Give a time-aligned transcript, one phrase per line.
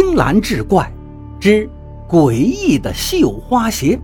[0.00, 0.88] 青蓝志怪
[1.40, 1.68] 之
[2.08, 3.98] 诡异的绣花鞋。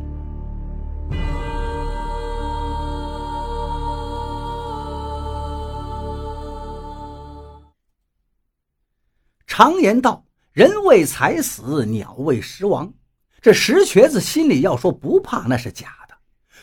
[9.47, 12.93] 常言道：“人为财死，鸟为食亡。”
[13.41, 16.15] 这石瘸子心里要说不怕那是假的，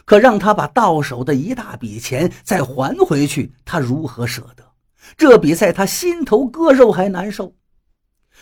[0.04, 4.74] 可让他把到手的一大笔钱再还回去，他如何舍得？
[5.16, 7.56] 这比在他心头割肉还难受。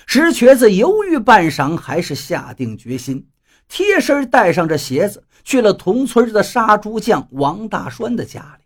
[0.05, 3.27] 石瘸子犹豫半晌，还是下定决心，
[3.67, 8.65] 贴身带上这鞋子，去了同村的杀猪匠王大栓的家里。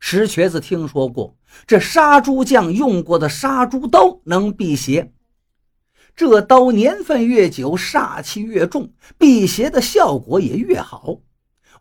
[0.00, 5.12] 石瘸子听说过这杀猪匠用过的杀猪刀能辟邪，
[6.16, 11.18] 这刀年份越久，煞气越重，辟邪的效果也越好。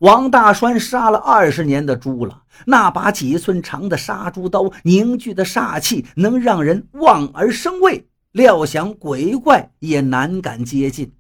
[0.02, 8.08] 王大栓杀了二十年的猪了，那把几寸长的杀猪刀凝聚的煞气，能让人望而生畏。
[8.32, 11.14] 料想鬼怪也难敢接近，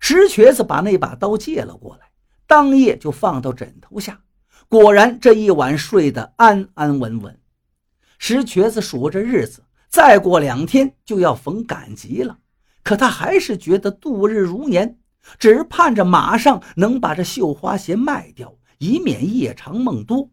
[0.00, 2.10] 石瘸子把那把刀借了过来，
[2.46, 4.20] 当夜就放到枕头下。
[4.68, 7.40] 果然，这一晚睡得安安稳稳。
[8.18, 12.38] 石瘸子数着日子，再过两天就要逢赶集了，
[12.84, 14.98] 可他还是觉得度日如年，
[15.38, 20.30] 只盼着马上能把这绣花鞋卖掉，以免夜长梦多。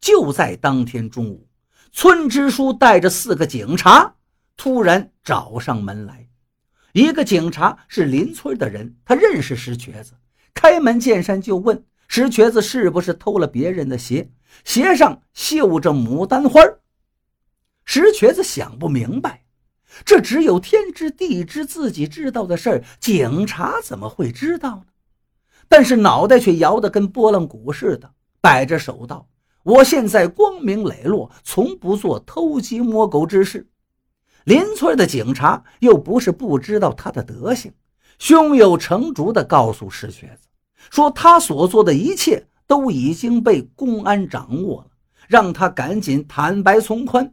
[0.00, 1.48] 就在当天中午，
[1.92, 4.14] 村支书带着四个警察。
[4.58, 6.28] 突然找上门来，
[6.92, 10.14] 一个警察是邻村的人，他认识石瘸子，
[10.52, 14.32] 开门见山就问石瘸子是不是偷了别人的鞋，
[14.64, 16.60] 鞋上绣着牡丹花。
[17.84, 19.44] 石瘸子想不明白，
[20.04, 24.86] 这只有天知地知自己知道的事儿，警察怎么会知道呢？
[25.68, 29.28] 但是脑袋却摇得跟拨浪鼓似的，摆着手道
[29.62, 33.68] ：“我现在光明磊落，从不做偷鸡摸狗之事。”
[34.44, 37.72] 邻村的警察又不是不知道他的德行，
[38.18, 40.48] 胸有成竹地告诉石瘸子，
[40.90, 44.90] 说他所做的一切都已经被公安掌握了，
[45.26, 47.32] 让他赶紧坦白从宽。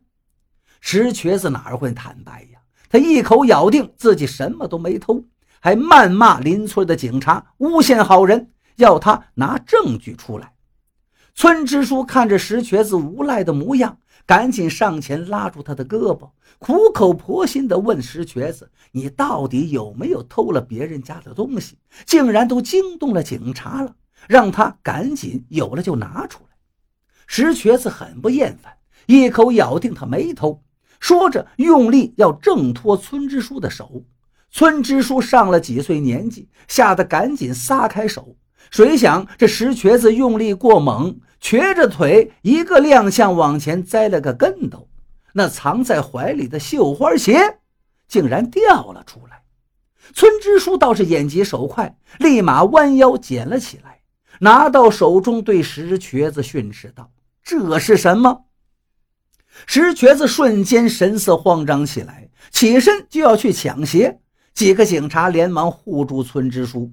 [0.81, 2.59] 石瘸子哪会坦白呀？
[2.90, 5.24] 他一口咬定自己什么都没偷，
[5.59, 10.53] 还谩骂邻村的警察诬陷好人，要他拿证据出来。
[11.34, 13.97] 村支书看着石瘸子无赖的模样。
[14.25, 21.78] 赶紧上前拉住他的胳膊，苦口婆心地问石瘸子：“你到底有没有偷了别人家的东西？
[22.06, 23.96] 竟然都惊动了警察了，
[24.28, 26.50] 让他赶紧有了就拿出来。”
[27.28, 28.74] 石瘸子很不厌烦，
[29.06, 30.64] 一口咬定他没偷，
[31.00, 34.03] 说着用力要挣脱村支书的手。
[34.50, 38.35] 村支书上了几岁年纪，吓得赶紧撒开手。
[38.72, 41.20] 谁想这石瘸子用力过猛。
[41.42, 44.90] 瘸着腿，一个踉跄往前栽了个跟头，
[45.34, 47.59] 那藏在怀里的绣花鞋
[48.08, 49.44] 竟然掉了出来。
[50.14, 54.02] 村支书倒是眼疾手快，立马弯腰捡了起来，
[54.40, 57.12] 拿到手中，对石瘸子训斥道
[57.44, 58.46] ：“这是什么？”
[59.68, 64.20] 石瘸子瞬间神色慌张起来，起身就要去抢鞋。
[64.53, 66.92] 几个警察连忙护住村支书，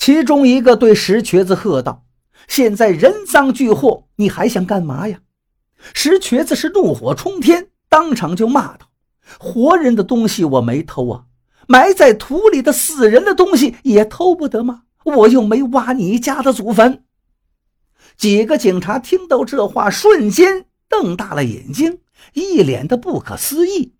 [0.00, 2.06] 其中一个对石瘸子喝道。
[2.48, 5.20] 现在人赃俱获，你还想干嘛呀？
[5.92, 8.86] 石瘸子是怒火冲天，当场就骂道
[9.38, 11.24] ：“活人的东西我没偷啊，
[11.68, 14.84] 埋在土里的死人的东西也偷不得吗？
[15.04, 17.04] 我又没挖你家的祖坟。”
[18.16, 21.98] 几个警察听到这话，瞬间瞪大了眼睛，
[22.32, 23.92] 一脸的不可思议。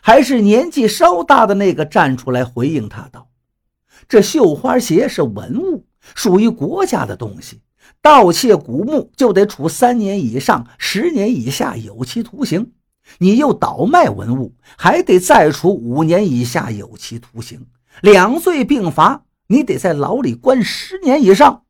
[0.00, 3.28] 还是年纪稍大的那个站出来回应他道
[4.08, 7.60] ：“这绣花鞋是文物，属于国家的东西。”
[8.02, 12.72] 盗窃古墓就得处三年以上十年以下有期徒刑，
[13.18, 17.66] 你又倒卖文物，还得再处五年以下有期徒刑，
[18.02, 21.62] 两罪并罚，你得在牢里关十年以上。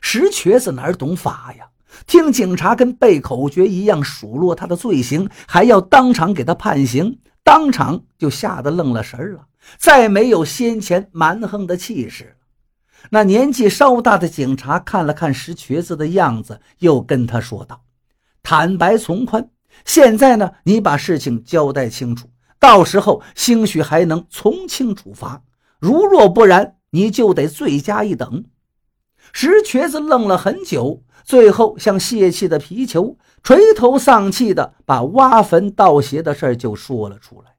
[0.00, 1.68] 石瘸子哪懂法呀？
[2.06, 9.46] 听警察跟背口诀一样数落他的罪行，还要当场给他判刑，当场就吓得愣了神了，
[9.78, 12.36] 再没有先前蛮横的气势。
[13.10, 17.82] 那年纪稍大的警察看了看石瘸子的样子，又跟他说道
[18.42, 19.50] ：“坦白从宽，
[19.84, 25.42] 现在呢，你把事情交代清楚，到时候兴许还能从轻处罚；
[25.78, 28.44] 如若不然，你就得罪加一等。”
[29.32, 37.53] 石瘸子愣了很久，最后像泄气的皮球，垂头丧气的把挖坟盗鞋的事就说了出来，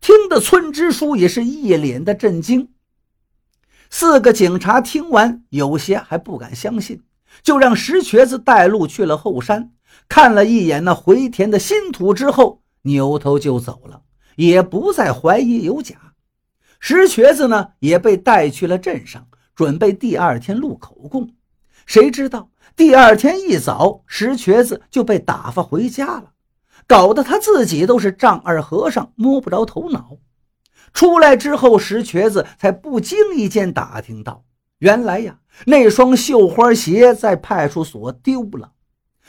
[0.00, 2.70] 听得村支书也是一脸的震惊。
[3.90, 7.02] 四个警察听完，有些还不敢相信，
[7.42, 9.72] 就让石瘸子带路去了后山，
[10.08, 14.02] 看了一眼那回填的新土之后，扭头就走了，
[14.36, 15.96] 也不再怀疑有假。
[16.78, 21.30] 石瘸子呢也被带去了镇上，准备第二天录口供。
[21.86, 26.32] 谁知道第二天一早，石瘸子就被打发回家了，
[26.88, 30.16] 搞得他自己都是丈二和尚摸不着头脑。
[30.92, 34.44] 出来之后，石瘸子才不经意间打听到，
[34.78, 38.72] 原来呀，那双绣花鞋在派出所丢了，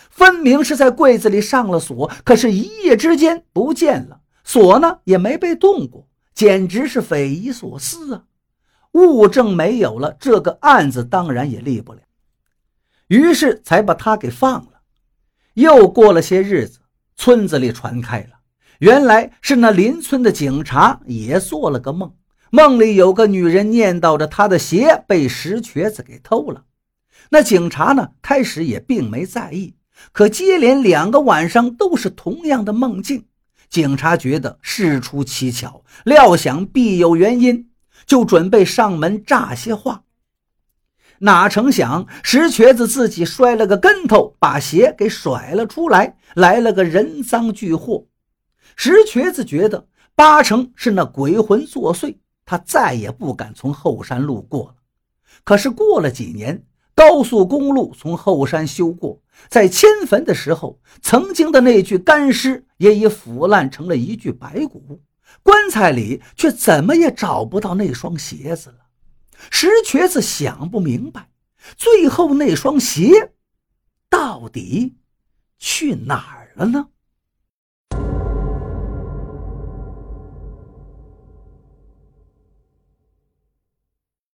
[0.09, 6.07] 分明是在柜子里上了锁，可是一夜之间不见了，锁呢也没被动过。
[6.33, 8.23] 简直是匪夷所思啊！
[8.93, 11.99] 物证没有了，这个案子当然也立不了。
[13.07, 14.79] 于是才把他给放了。
[15.55, 16.79] 又过了些日子，
[17.19, 18.39] 村子里传开了，
[18.79, 22.13] 原来是那邻村的警察也做了个梦，
[22.49, 26.63] 梦里有个女人念叨着她的鞋被石瘸子给偷了。
[27.29, 29.75] 那警察呢，开始也并没在意，
[30.13, 33.25] 可接连两个晚上都是同样的梦境。
[33.69, 37.69] 警察觉得事出蹊跷，料想必有原因，
[38.05, 40.03] 就准备上门诈些话。
[41.19, 48.07] 哪成想石瘸子自己摔了个跟头，把鞋给甩了出来，来了个人赃俱获。
[48.75, 54.75] 石瘸子觉得八成是那鬼魂作祟，他再也不敢从后山路过了。
[55.43, 56.63] 可是过了几年。
[56.95, 64.99] 高速公路从后山修过，在迁坟的时候，曾经的那具干尸也已腐烂成了一具白骨，
[65.41, 68.88] 棺材里却怎么也找不到那双鞋子了。
[69.51, 71.29] 石瘸子想不明白，
[71.77, 73.33] 最后那双鞋
[74.09, 74.97] 到底
[75.57, 76.89] 去哪儿了呢？